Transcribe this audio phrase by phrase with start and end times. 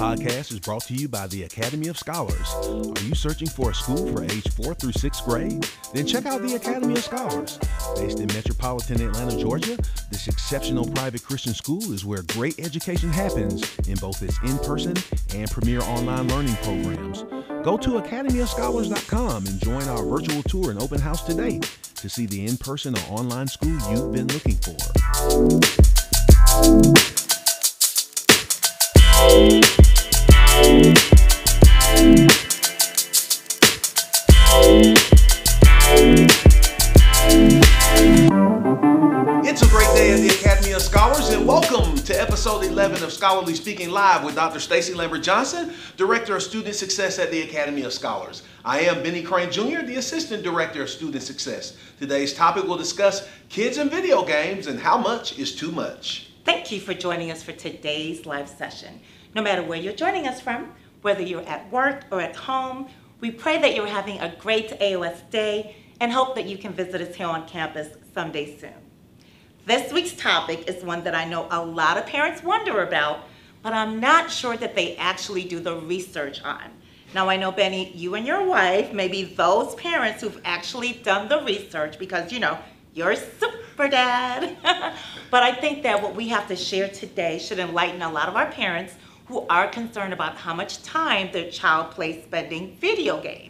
[0.00, 2.54] podcast is brought to you by the Academy of Scholars.
[2.64, 5.68] Are you searching for a school for age 4 through 6th grade?
[5.92, 7.58] Then check out the Academy of Scholars.
[7.96, 9.76] Based in metropolitan Atlanta, Georgia,
[10.10, 14.96] this exceptional private Christian school is where great education happens in both its in person
[15.34, 17.24] and premier online learning programs.
[17.62, 21.60] Go to academyofscholars.com and join our virtual tour and open house today
[21.96, 24.78] to see the in person or online school you've been looking for.
[43.02, 44.60] Episode 11 of Scholarly Speaking Live with Dr.
[44.60, 48.42] Stacy Lambert Johnson, Director of Student Success at the Academy of Scholars.
[48.64, 51.76] I am Benny Crane Jr., the Assistant Director of Student Success.
[51.98, 56.30] Today's topic will discuss kids and video games and how much is too much.
[56.44, 59.00] Thank you for joining us for today's live session.
[59.34, 60.70] No matter where you're joining us from,
[61.00, 62.88] whether you're at work or at home,
[63.20, 67.00] we pray that you're having a great AOS day and hope that you can visit
[67.00, 68.79] us here on campus someday soon.
[69.66, 73.20] This week's topic is one that I know a lot of parents wonder about,
[73.62, 76.62] but I'm not sure that they actually do the research on.
[77.14, 81.28] Now, I know, Benny, you and your wife may be those parents who've actually done
[81.28, 82.58] the research because, you know,
[82.94, 84.56] you're super dad.
[85.30, 88.36] but I think that what we have to share today should enlighten a lot of
[88.36, 88.94] our parents
[89.26, 93.49] who are concerned about how much time their child plays spending video games.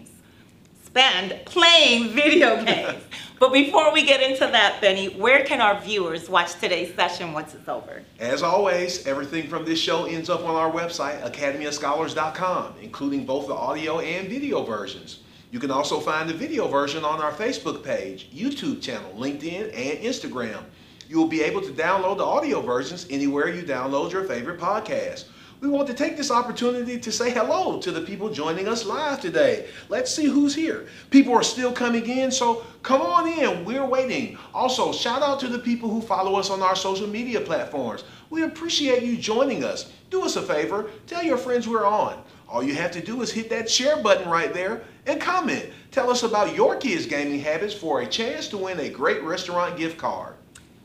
[0.91, 3.03] Spend playing video games.
[3.39, 7.55] but before we get into that, Benny, where can our viewers watch today's session once
[7.55, 8.03] it's over?
[8.19, 13.55] As always, everything from this show ends up on our website, academyofscholars.com, including both the
[13.55, 15.21] audio and video versions.
[15.53, 19.99] You can also find the video version on our Facebook page, YouTube channel, LinkedIn, and
[20.05, 20.65] Instagram.
[21.09, 25.27] You will be able to download the audio versions anywhere you download your favorite podcast.
[25.61, 29.21] We want to take this opportunity to say hello to the people joining us live
[29.21, 29.69] today.
[29.91, 30.87] Let's see who's here.
[31.11, 33.67] People are still coming in, so come on in.
[33.67, 34.39] We're waiting.
[34.55, 38.05] Also, shout out to the people who follow us on our social media platforms.
[38.31, 39.93] We appreciate you joining us.
[40.09, 42.23] Do us a favor, tell your friends we're on.
[42.49, 45.69] All you have to do is hit that share button right there and comment.
[45.91, 49.77] Tell us about your kids' gaming habits for a chance to win a great restaurant
[49.77, 50.37] gift card.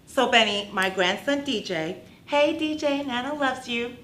[0.06, 3.96] So, Benny, my grandson DJ, hey DJ, Nana loves you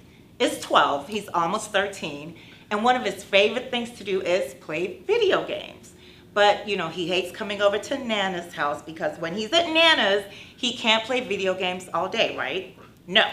[0.41, 2.35] is 12, he's almost 13,
[2.72, 5.94] and one of his favorite things to do is play video games.
[6.34, 10.24] But, you know, he hates coming over to Nana's house because when he's at Nana's,
[10.57, 12.75] he can't play video games all day, right?
[13.06, 13.25] No.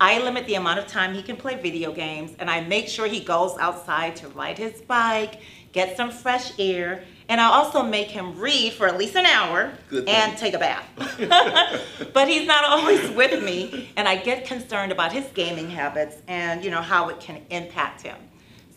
[0.00, 3.06] I limit the amount of time he can play video games, and I make sure
[3.06, 5.40] he goes outside to ride his bike,
[5.72, 9.72] get some fresh air, and I also make him read for at least an hour
[9.90, 10.84] and take a bath.
[12.12, 16.64] but he's not always with me, and I get concerned about his gaming habits and
[16.64, 18.16] you know how it can impact him.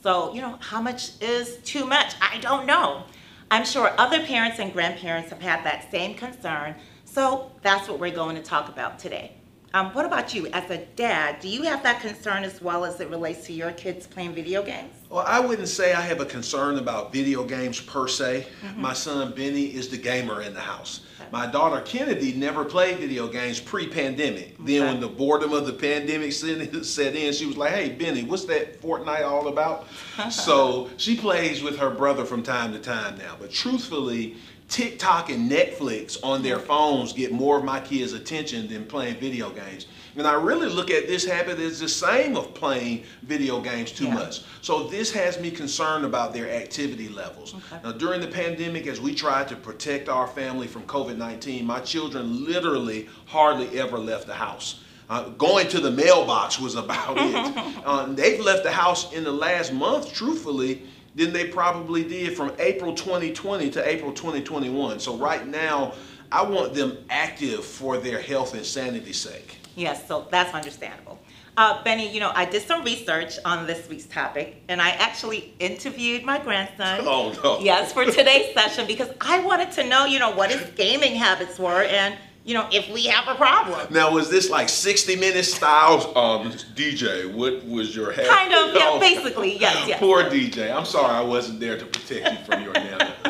[0.04, 2.14] So, you know, how much is too much?
[2.22, 3.04] I don't know.
[3.50, 6.76] I'm sure other parents and grandparents have had that same concern,
[7.06, 9.37] so that's what we're going to talk about today.
[9.78, 11.40] Um, what about you as a dad?
[11.40, 14.64] Do you have that concern as well as it relates to your kids playing video
[14.64, 14.92] games?
[15.08, 18.48] Well, I wouldn't say I have a concern about video games per se.
[18.66, 18.82] Mm-hmm.
[18.82, 21.02] My son Benny is the gamer in the house.
[21.20, 21.30] Okay.
[21.32, 24.56] My daughter Kennedy never played video games pre-pandemic.
[24.60, 24.80] Okay.
[24.80, 26.32] Then when the boredom of the pandemic
[26.84, 29.86] set in, she was like, "Hey, Benny, what's that Fortnite all about?"
[30.32, 33.36] so she plays with her brother from time to time now.
[33.40, 34.38] But truthfully,
[34.70, 39.50] TikTok and Netflix on their phones get more of my kids' attention than playing video
[39.50, 39.88] games.
[40.18, 44.06] And I really look at this habit as the same of playing video games too
[44.06, 44.16] yeah.
[44.16, 44.42] much.
[44.62, 47.54] So this has me concerned about their activity levels.
[47.54, 47.82] Okay.
[47.84, 52.46] Now, during the pandemic, as we tried to protect our family from COVID-19, my children
[52.46, 54.82] literally hardly ever left the house.
[55.10, 57.78] Uh, going to the mailbox was about it.
[57.86, 60.84] uh, they've left the house in the last month, truthfully,
[61.18, 65.00] than they probably did from April 2020 to April 2021.
[65.00, 65.94] So right now,
[66.32, 69.58] I want them active for their health and sanity sake.
[69.76, 71.18] Yes, so that's understandable.
[71.58, 75.56] Uh, Benny, you know, I did some research on this week's topic, and I actually
[75.58, 77.00] interviewed my grandson.
[77.02, 77.60] Oh no!
[77.62, 81.58] Yes, for today's session because I wanted to know, you know, what his gaming habits
[81.58, 82.16] were, and
[82.48, 83.94] you know, if we have a problem.
[83.94, 86.18] Now, was this like 60 minutes style?
[86.18, 88.30] Um, DJ, what was your habit?
[88.30, 90.00] Kind of, yeah, oh, basically, yes, yes.
[90.00, 90.74] Poor DJ.
[90.74, 93.14] I'm sorry I wasn't there to protect you from your nana.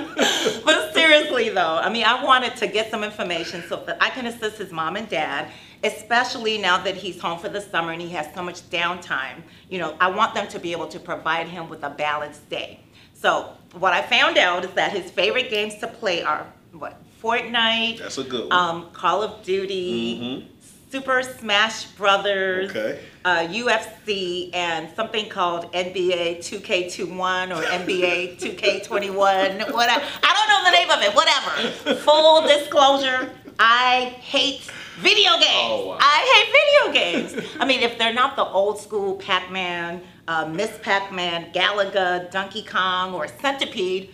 [0.63, 4.27] but seriously, though, I mean, I wanted to get some information so that I can
[4.27, 5.51] assist his mom and dad,
[5.83, 9.41] especially now that he's home for the summer and he has so much downtime.
[9.67, 12.81] You know, I want them to be able to provide him with a balanced day.
[13.15, 17.99] So, what I found out is that his favorite games to play are what Fortnite.
[17.99, 18.51] That's a good one.
[18.51, 20.47] Um, Call of Duty, mm-hmm.
[20.91, 22.99] Super Smash Brothers, Okay.
[23.25, 29.73] uh, UFC, and something called NBA 2K21 or NBA 2K21.
[29.73, 30.05] Whatever.
[30.23, 31.13] I don't know the name of it.
[31.15, 31.95] Whatever.
[32.01, 34.61] Full disclosure, I hate
[34.99, 35.45] video games.
[35.49, 35.97] Oh, wow.
[35.99, 37.55] I hate video games.
[37.59, 40.79] I mean, if they're not the old school Pac-Man, uh, Ms.
[40.81, 44.13] Pac-Man, Galaga, Donkey Kong, or Centipede,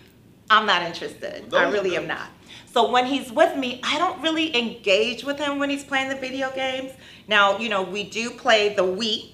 [0.50, 1.54] I'm not interested.
[1.54, 2.30] I really am not.
[2.74, 6.16] So when he's with me, I don't really engage with him when he's playing the
[6.16, 6.92] video games.
[7.28, 9.30] Now, you know, we do play the Wii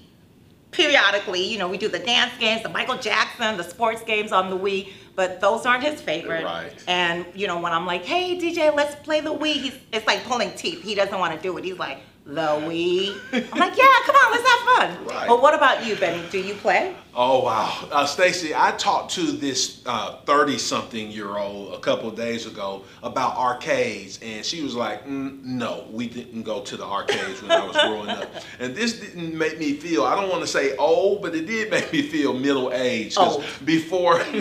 [0.72, 1.42] periodically.
[1.42, 4.58] You know, we do the dance games, the Michael Jackson, the sports games on the
[4.58, 6.44] Wii, but those aren't his favorite.
[6.44, 6.84] Right.
[6.86, 10.22] And, you know, when I'm like, hey, DJ, let's play the Wii, he's, it's like
[10.24, 10.82] pulling teeth.
[10.82, 11.64] He doesn't want to do it.
[11.64, 13.16] He's like, the Wii.
[13.32, 15.06] I'm like, yeah, come on, let's have fun.
[15.06, 15.28] Right.
[15.28, 16.22] But what about you, Benny?
[16.30, 16.94] Do you play?
[17.12, 18.54] Oh wow, uh, Stacy!
[18.54, 19.82] I talked to this
[20.26, 26.44] thirty-something-year-old a couple days ago about arcades, and she was like, mm, "No, we didn't
[26.44, 28.28] go to the arcades when I was growing up."
[28.60, 30.04] And this didn't make me feel.
[30.04, 33.18] I don't want to say old, but it did make me feel middle-aged.
[33.18, 33.44] Old.
[33.64, 34.18] Before,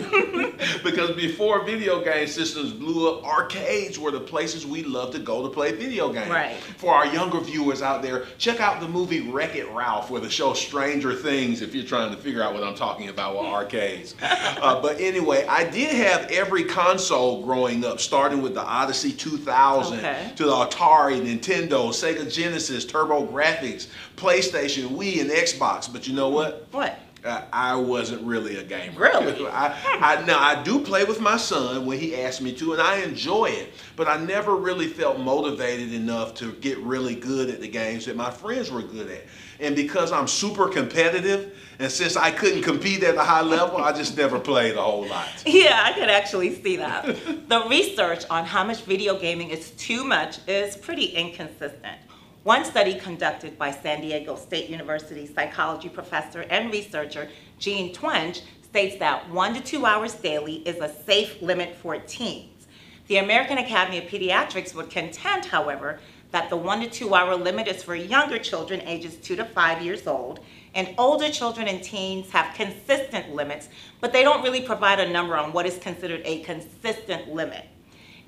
[0.84, 5.42] because before video game systems blew up, arcades were the places we loved to go
[5.42, 6.30] to play video games.
[6.30, 6.56] Right.
[6.78, 10.30] For our younger viewers out there, check out the movie Wreck It Ralph, where the
[10.30, 14.16] show Stranger Things, if you're trying to figure out what I'm talking about with arcades.
[14.22, 20.00] uh, but anyway, I did have every console growing up, starting with the Odyssey 2000
[20.00, 20.32] Okay.
[20.36, 25.92] to the Atari, Nintendo, Sega Genesis, TurboGrafx, PlayStation, Wii, and Xbox.
[25.92, 26.68] But you know what?
[26.72, 27.00] What?
[27.24, 29.00] Uh, I wasn't really a gamer.
[29.00, 29.46] Really?
[29.52, 32.82] I, I now I do play with my son when he asks me to, and
[32.82, 33.74] I enjoy it.
[33.96, 38.16] But I never really felt motivated enough to get really good at the games that
[38.16, 39.26] my friends were good at.
[39.60, 43.92] And because I'm super competitive, and since I couldn't compete at a high level, I
[43.92, 45.28] just never played a whole lot.
[45.46, 47.06] Yeah, I could actually see that.
[47.50, 51.98] the research on how much video gaming is too much is pretty inconsistent.
[52.44, 57.28] One study conducted by San Diego State University psychology professor and researcher
[57.60, 62.68] Jean Twenge states that one to two hours daily is a safe limit for teens.
[63.08, 66.00] The American Academy of Pediatrics would contend, however,
[66.32, 69.82] that the one to two hour limit is for younger children ages two to five
[69.82, 70.40] years old,
[70.74, 73.68] and older children and teens have consistent limits,
[74.00, 77.66] but they don't really provide a number on what is considered a consistent limit.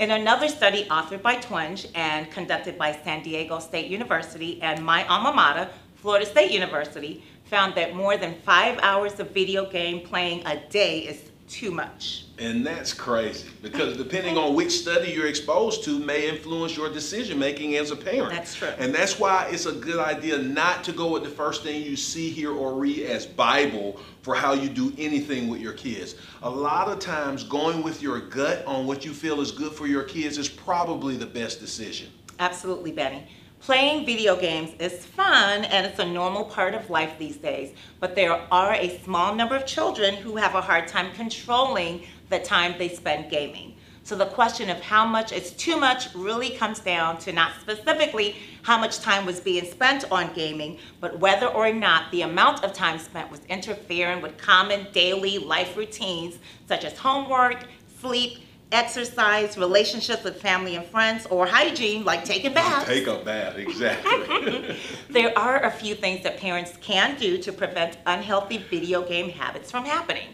[0.02, 5.06] In another study authored by Twenge and conducted by San Diego State University and my
[5.06, 10.44] alma mater, Florida State University, found that more than five hours of video game playing
[10.48, 12.26] a day is too much.
[12.40, 17.38] And that's crazy because depending on which study you're exposed to may influence your decision
[17.38, 18.32] making as a parent.
[18.32, 18.70] That's true.
[18.80, 21.96] And that's why it's a good idea not to go with the first thing you
[21.96, 26.16] see, hear, or read as Bible for how you do anything with your kids.
[26.42, 29.86] A lot of times, going with your gut on what you feel is good for
[29.88, 32.10] your kids is probably the best decision.
[32.40, 33.28] Absolutely, Benny.
[33.62, 38.16] Playing video games is fun and it's a normal part of life these days, but
[38.16, 42.74] there are a small number of children who have a hard time controlling the time
[42.80, 43.76] they spend gaming.
[44.02, 48.36] So the question of how much is too much really comes down to not specifically
[48.64, 52.74] how much time was being spent on gaming, but whether or not the amount of
[52.74, 57.68] time spent was interfering with common daily life routines such as homework,
[58.00, 58.40] sleep,
[58.72, 62.88] exercise, relationships with family and friends, or hygiene like taking baths.
[62.88, 64.78] Take a bath, exactly.
[65.10, 69.70] There are a few things that parents can do to prevent unhealthy video game habits
[69.70, 70.30] from happening.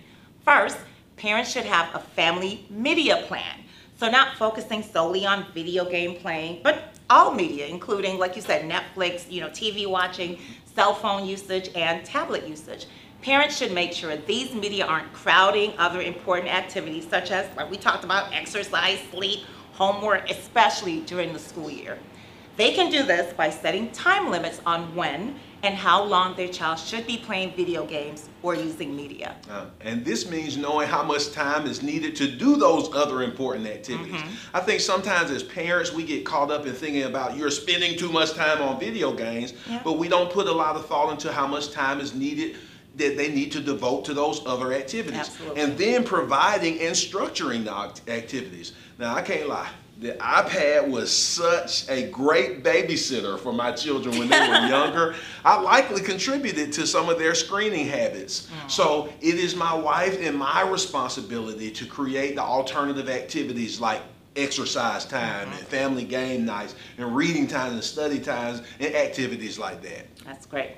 [0.45, 0.77] First,
[1.15, 3.63] parents should have a family media plan.
[3.99, 8.69] So, not focusing solely on video game playing, but all media, including, like you said,
[8.69, 10.37] Netflix, you know, TV watching,
[10.75, 12.85] cell phone usage, and tablet usage.
[13.21, 17.77] Parents should make sure these media aren't crowding other important activities, such as, like we
[17.77, 19.39] talked about, exercise, sleep,
[19.73, 21.97] homework, especially during the school year.
[22.57, 26.79] They can do this by setting time limits on when and how long their child
[26.79, 29.35] should be playing video games or using media.
[29.49, 33.67] Uh, and this means knowing how much time is needed to do those other important
[33.67, 34.13] activities.
[34.13, 34.55] Mm-hmm.
[34.57, 38.11] I think sometimes as parents, we get caught up in thinking about you're spending too
[38.11, 39.81] much time on video games, Yeah.
[39.83, 42.55] but we don't put a lot of thought into how much time is needed
[42.97, 45.19] that they need to devote to those other activities.
[45.19, 45.61] Absolutely.
[45.61, 48.73] And then providing and structuring the activities.
[48.97, 49.69] Now, I can't lie.
[49.99, 55.15] The iPad was such a great babysitter for my children when they were younger.
[55.43, 58.47] I likely contributed to some of their screening habits.
[58.47, 58.69] Mm.
[58.69, 64.01] So it is my wife and my responsibility to create the alternative activities like
[64.35, 65.57] exercise time mm-hmm.
[65.57, 70.05] and family game nights and reading times and study times and activities like that.
[70.23, 70.75] That's great.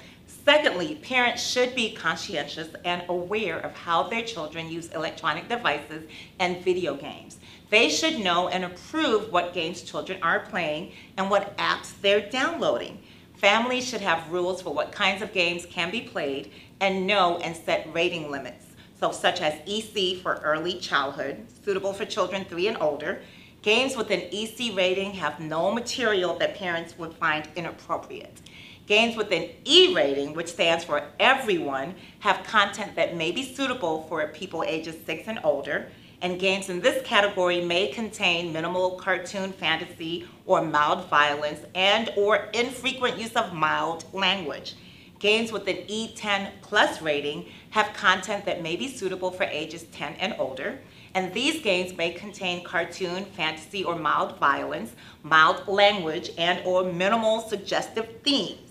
[0.50, 6.66] Secondly, parents should be conscientious and aware of how their children use electronic devices and
[6.66, 7.38] video games.
[7.70, 12.98] They should know and approve what games children are playing and what apps they're downloading.
[13.36, 16.52] Families should have rules for what kinds of games can be played
[16.82, 18.66] and know and set rating limits.
[19.00, 23.22] So such as EC for early childhood, suitable for children three and older.
[23.62, 28.42] Games with an EC rating have no material that parents would find inappropriate.
[28.90, 34.08] Games with an E rating, which stands for everyone, have content that may be suitable
[34.10, 35.92] for people ages six and older.
[36.24, 42.50] And games in this category may contain minimal cartoon fantasy or mild violence and or
[42.56, 44.74] infrequent use of mild language.
[45.20, 50.14] Games with an E10 plus rating have content that may be suitable for ages 10
[50.14, 50.80] and older.
[51.14, 57.42] And these games may contain cartoon, fantasy, or mild violence, mild language, and or minimal
[57.42, 58.69] suggestive themes.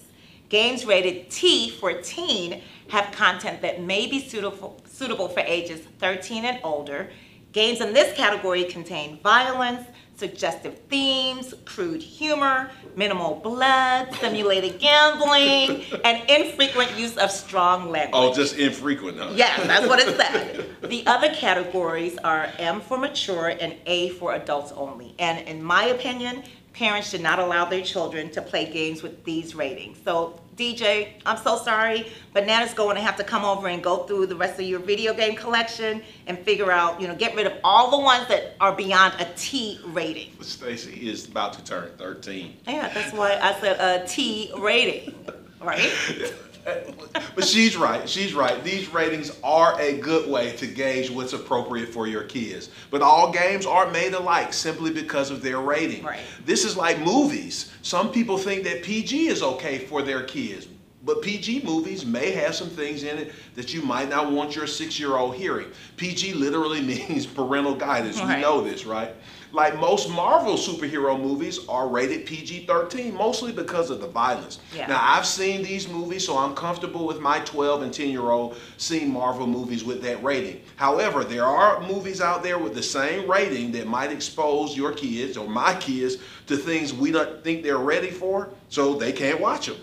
[0.48, 6.44] Games rated T for teen have content that may be suitable, suitable for ages 13
[6.44, 7.10] and older.
[7.52, 9.86] Games in this category contain violence,
[10.16, 18.12] suggestive themes, crude humor, minimal blood, simulated gambling, and infrequent use of strong language.
[18.14, 19.32] Oh, just infrequent, huh?
[19.34, 20.64] Yes, that's what it said.
[20.88, 25.14] The other categories are M for mature and A for adults only.
[25.18, 26.44] And in my opinion,
[26.78, 29.98] parents should not allow their children to play games with these ratings.
[30.04, 34.04] So DJ, I'm so sorry, but Nana's going to have to come over and go
[34.04, 37.46] through the rest of your video game collection and figure out, you know, get rid
[37.46, 40.30] of all the ones that are beyond a T rating.
[40.40, 42.56] Stacy is about to turn 13.
[42.68, 45.14] Yeah, that's why I said a T rating,
[45.60, 45.92] right?
[47.34, 48.08] But she's right.
[48.08, 48.64] She's right.
[48.64, 52.70] These ratings are a good way to gauge what's appropriate for your kids.
[52.90, 56.04] But all games aren't made alike simply because of their rating.
[56.04, 56.18] Right.
[56.44, 57.72] This is like movies.
[57.82, 60.66] Some people think that PG is okay for their kids.
[61.04, 64.66] But PG movies may have some things in it that you might not want your
[64.66, 65.68] six year old hearing.
[65.96, 68.20] PG literally means parental guidance.
[68.20, 68.36] Right.
[68.36, 69.14] We know this, right?
[69.52, 74.58] Like most Marvel superhero movies are rated PG 13, mostly because of the violence.
[74.74, 74.88] Yeah.
[74.88, 78.58] Now, I've seen these movies, so I'm comfortable with my 12 and 10 year old
[78.76, 80.60] seeing Marvel movies with that rating.
[80.76, 85.36] However, there are movies out there with the same rating that might expose your kids
[85.38, 89.66] or my kids to things we don't think they're ready for, so they can't watch
[89.66, 89.76] them.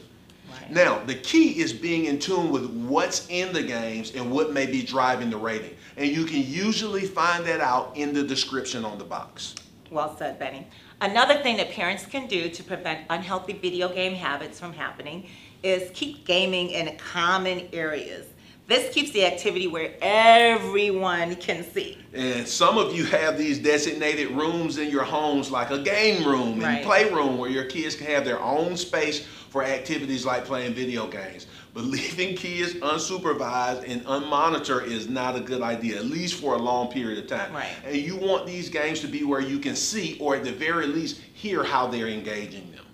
[0.70, 4.66] Now, the key is being in tune with what's in the games and what may
[4.66, 5.76] be driving the rating.
[5.98, 9.56] And you can usually find that out in the description on the box.
[9.92, 10.68] Well said, Benny.
[11.02, 15.30] Another thing that parents can do to prevent unhealthy video game habits from happening
[15.62, 18.26] is keep gaming in common areas.
[18.68, 22.00] This keeps the activity where everyone can see.
[22.14, 26.54] And some of you have these designated rooms in your homes, like a game room
[26.54, 26.84] and Right.
[26.84, 31.48] playroom, where your kids can have their own space for activities like playing video games.
[31.76, 36.58] But leaving kids unsupervised and unmonitored is not a good idea, at least for a
[36.58, 37.52] long period of time.
[37.54, 37.68] Right.
[37.86, 40.88] And you want these games to be where you can see, or at the very
[40.88, 42.86] least, hear how they're engaging them.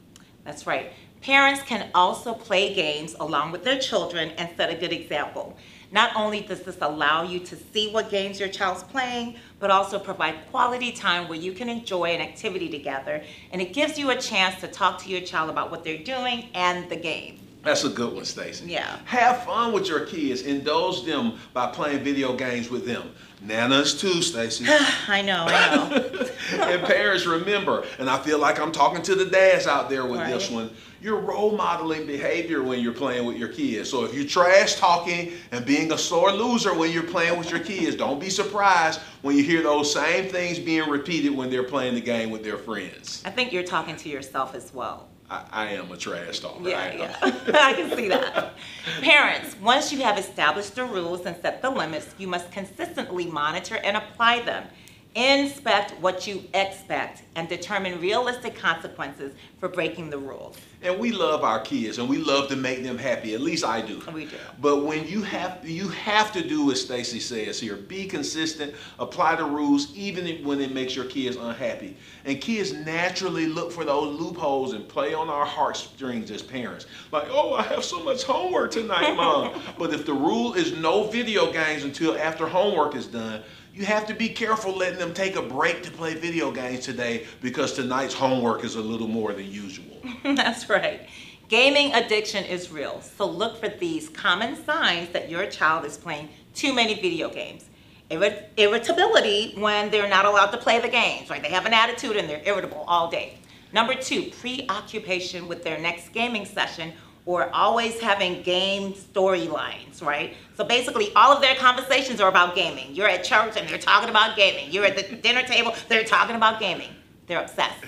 [0.44, 0.94] That's right.
[1.22, 5.56] Parents can also play games along with their children and set a good example.
[5.92, 10.00] Not only does this allow you to see what games your child's playing, but also
[10.00, 14.16] provide quality time where you can enjoy an activity together, and it gives you a
[14.16, 17.40] chance to talk to your child about what they're doing and the game.
[17.64, 18.66] That's a good one, Stacy.
[18.68, 18.98] Yeah.
[19.06, 20.42] Have fun with your kids.
[20.42, 23.12] Indulge them by playing video games with them.
[23.46, 24.66] Nanas too, Stacy.
[25.08, 26.28] I know, I know.
[26.72, 30.26] and parents remember, and I feel like I'm talking to the dads out there with
[30.28, 30.56] this Right.
[30.56, 30.70] one.
[31.04, 33.90] You're role modeling behavior when you're playing with your kids.
[33.90, 37.60] So if you're trash talking and being a sore loser when you're playing with your
[37.60, 41.96] kids, don't be surprised when you hear those same things being repeated when they're playing
[41.96, 43.24] the game with their friends.
[43.26, 45.08] I think you're talking to yourself as well.
[45.32, 46.66] I, I am a trash talker.
[46.68, 47.00] I Yeah, am.
[47.00, 47.52] yeah.
[47.70, 48.54] I can see that.
[49.02, 53.78] Parents, once you have established the rules and set the limits, you must consistently monitor
[53.78, 54.66] and apply them.
[55.14, 60.58] Inspect what you expect and determine realistic consequences for breaking the rules.
[60.82, 63.34] And we love our kids and we love to make them happy.
[63.36, 64.02] At least I do.
[64.14, 64.38] We do.
[64.62, 69.36] But when you have you have to do as Stacy says here, be consistent, apply
[69.36, 71.98] the rules even when it makes your kids unhappy.
[72.24, 76.86] And kids naturally look for those loopholes and play on our heartstrings as parents.
[77.12, 79.62] Like, oh, I have so much homework tonight, mom.
[79.78, 84.06] but if the rule is no video games until after homework is done, you have
[84.08, 88.14] to be careful letting them take a break to play video games today because tonight's
[88.14, 90.02] homework is a little more than usual.
[90.24, 91.08] That's right.
[91.48, 96.30] Gaming addiction is real, so look for these common signs that your child is playing
[96.54, 97.66] too many video games.
[98.10, 101.42] Irrit- irritability when they're not allowed to play the games, right?
[101.42, 103.38] They have an attitude and they're irritable all day.
[103.74, 106.94] Number two, preoccupation with their next gaming session
[107.26, 110.36] or always having game storylines, right?
[110.56, 112.94] So basically, all of their conversations are about gaming.
[112.96, 114.72] You're at church and they're talking about gaming.
[114.72, 116.90] You're at the dinner table, they're talking about gaming.
[117.28, 117.84] They're obsessed.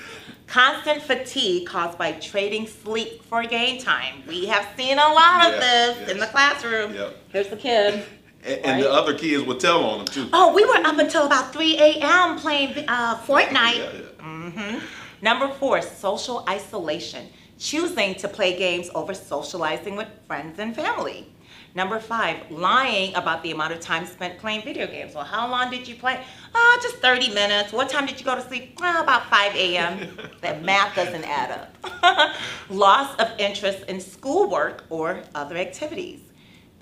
[0.48, 4.22] Constant fatigue caused by trading sleep for game time.
[4.28, 6.10] We have seen a lot of Yeah, this yes.
[6.12, 6.94] in the classroom.
[6.94, 7.18] Yep.
[7.30, 8.06] Here's the kid.
[8.46, 10.28] And, and the other kids would tell on them too.
[10.34, 12.38] Oh, we were up until about 3 a.m.
[12.38, 13.78] playing uh, Fortnite.
[13.78, 14.80] Yeah, yeah.
[15.22, 17.30] Number four, social isolation.
[17.58, 21.28] Choosing to play games over socializing with friends and family.
[21.76, 25.16] Number five, lying about the amount of time spent playing video games.
[25.16, 26.24] Well, how long did you play?
[26.54, 27.74] Oh, just 30 minutes.
[27.74, 28.78] What time did you go to sleep?
[28.82, 30.18] Oh, about 5 a.m.
[30.42, 32.36] that math doesn't add up.
[32.70, 36.20] Loss of interest in schoolwork or other activities.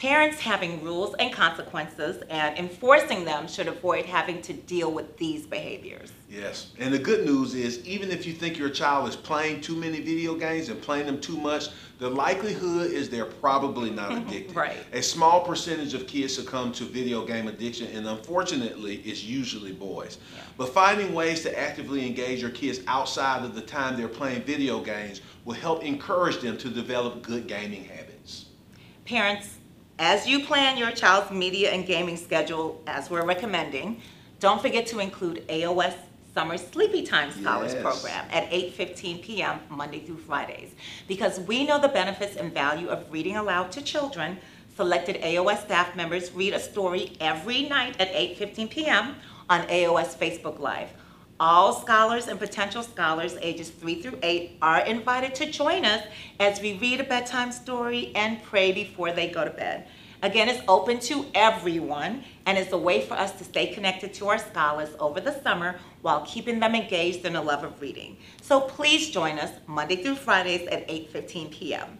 [0.01, 5.45] Parents having rules and consequences and enforcing them should avoid having to deal with these
[5.45, 6.11] behaviors.
[6.27, 9.75] Yes, and the good news is, even if you think your child is playing too
[9.75, 11.67] many video games and playing them too much,
[11.99, 14.55] the likelihood is they're probably not addicted.
[14.55, 14.77] Right.
[14.91, 20.17] A small percentage of kids succumb to video game addiction, and unfortunately, it's usually boys.
[20.35, 20.41] Yeah.
[20.57, 24.81] But finding ways to actively engage your kids outside of the time they're playing video
[24.81, 28.45] games will help encourage them to develop good gaming habits.
[29.05, 29.59] Parents,
[30.01, 34.01] as you plan your child's media and gaming schedule, as we're recommending,
[34.39, 35.93] don't forget to include AOS
[36.33, 37.83] Summer Sleepy Time Scholars Yes.
[37.83, 39.59] Program at 8:15 p.m.
[39.69, 40.73] Monday through Fridays.
[41.07, 44.39] Because we know the benefits and value of reading aloud to children,
[44.75, 49.15] selected AOS staff members read a story every night at 8:15 p.m.
[49.51, 50.89] on AOS Facebook Live.
[51.41, 56.03] All scholars and potential scholars ages 3 through 8 are invited to join us
[56.39, 59.87] as we read a bedtime story and pray before they go to bed.
[60.21, 64.27] Again, it's open to everyone and it's a way for us to stay connected to
[64.27, 68.17] our scholars over the summer while keeping them engaged in the love of reading.
[68.43, 71.97] So please join us Monday through Fridays at 8:15 p.m.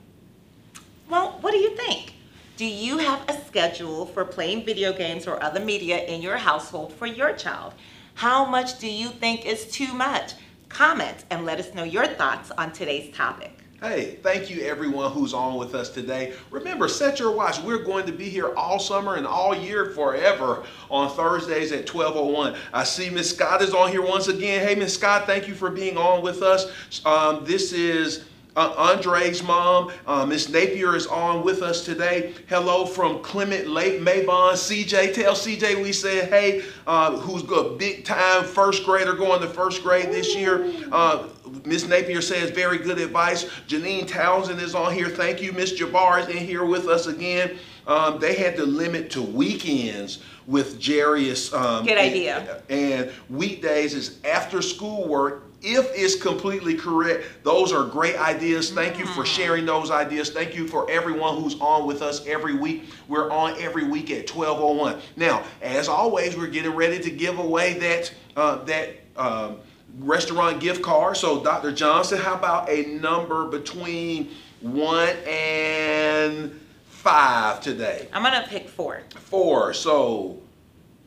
[1.10, 2.13] Well, what do you think?
[2.57, 6.93] Do you have a schedule for playing video games or other media in your household
[6.93, 7.74] for your child?
[8.13, 10.34] How much do you think is too much?
[10.70, 13.62] Comment and let us know your thoughts on today's topic.
[13.82, 16.34] Hey, thank you everyone who's on with us today.
[16.51, 17.60] Remember, set your watch.
[17.62, 22.55] We're going to be here all summer and all year forever on Thursdays at 12:01.
[22.72, 24.66] I see Miss Scott is on here once again.
[24.66, 26.68] Hey, Miss Scott, thank you for being on with us.
[27.07, 32.33] Um, this is uh, Andre's mom, uh, Miss Napier, is on with us today.
[32.50, 34.53] Hello from Clement Lake Maybon.
[34.53, 39.48] CJ, tell CJ we said hey, uh, who's a big time first grader going to
[39.48, 40.74] first grade this year.
[40.92, 41.27] Uh,
[41.66, 43.46] Miss Napier says very good advice.
[43.68, 45.09] Janine Townsend is on here.
[45.09, 45.51] Thank you.
[45.53, 47.57] Miss Jabbar is in here with us again.
[47.87, 51.53] Um, they had to limit to weekends with Jarius.
[51.53, 52.61] Um, Good idea.
[52.70, 55.44] And weekdays is after school work.
[55.63, 58.71] If it's completely correct, those are great ideas.
[58.71, 60.31] Thank you for sharing those ideas.
[60.31, 62.85] Thank you for everyone who's on with us every week.
[63.07, 65.00] We're on every week at 12:01.
[65.15, 68.97] Now, as always, we're getting ready to give away that uh, that.
[69.17, 69.57] Um,
[70.00, 71.17] restaurant gift card.
[71.17, 71.71] So, Dr.
[71.71, 78.07] Johnson, how about a number between one and five today?
[78.13, 79.01] I'm gonna pick four.
[79.15, 79.74] Four.
[79.74, 80.39] So,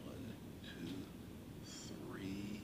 [0.04, 0.14] one,
[0.62, 0.88] two,
[2.10, 2.60] three,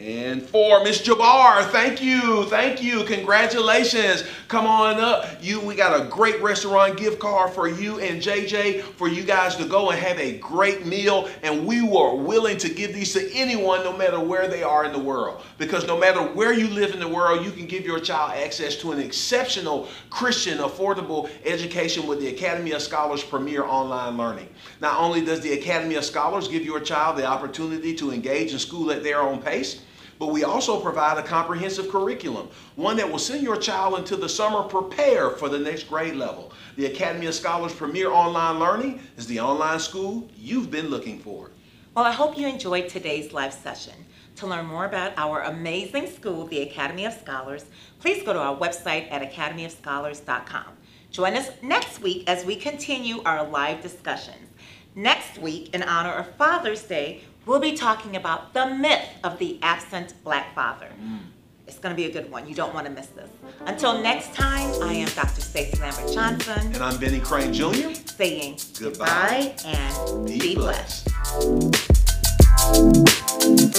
[0.00, 0.82] and four.
[0.82, 4.24] Miss Jabbar, thank you, thank you, congratulations.
[4.48, 5.26] Come on up.
[5.42, 9.56] You, we got a great restaurant gift card for you and JJ for you guys
[9.56, 11.28] to go and have a great meal.
[11.42, 14.92] And we were willing to give these to anyone, no matter where they are in
[14.92, 18.00] the world, because no matter where you live in the world, you can give your
[18.00, 24.16] child access to an exceptional Christian, affordable education with the Academy of Scholars Premier Online
[24.16, 24.48] Learning.
[24.80, 28.58] Not only does the Academy of Scholars give your child the opportunity to engage in
[28.58, 29.82] school at their own pace,
[30.20, 34.28] but we also provide a comprehensive curriculum, one that will send your child into the
[34.28, 36.52] summer prepared for the next grade level.
[36.76, 41.50] The Academy of Scholars Premier Online Learning is the online school you've been looking for.
[41.94, 43.94] Well, I hope you enjoyed today's live session.
[44.36, 47.64] To learn more about our amazing school, the Academy of Scholars,
[47.98, 50.66] please go to our website at academyofscholars.com.
[51.10, 54.50] Join us next week as we continue our live discussions.
[54.94, 59.58] Next week, in honor of Father's Day, we'll be talking about the myth of the
[59.62, 60.88] absent black father.
[61.02, 61.18] Mm.
[61.66, 62.48] It's going to be a good one.
[62.48, 63.30] You don't want to miss this.
[63.64, 65.40] Until next time, I am Dr.
[65.40, 67.92] Stacey Lambert Johnson And I'm Benny Crane Jr.
[67.94, 69.54] saying Goodbye.
[69.56, 71.04] goodbye and Be be blessed.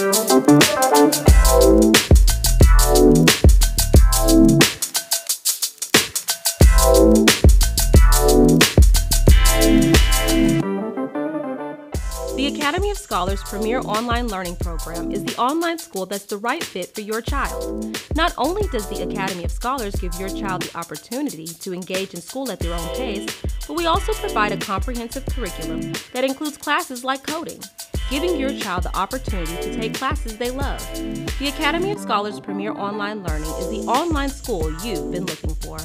[0.05, 1.30] blessed.
[13.11, 17.19] Scholars premier online learning program is the online school that's the right fit for your
[17.19, 17.99] child.
[18.15, 22.21] Not only does the Academy of Scholars give your child the opportunity to engage in
[22.21, 23.27] school at their own pace,
[23.67, 27.61] but we also provide a comprehensive curriculum that includes classes like coding.
[28.11, 30.79] giving your child the opportunity to take classes they love.
[31.39, 35.79] The Academy of Scholars Premier Online Learning is the online school you've been looking for.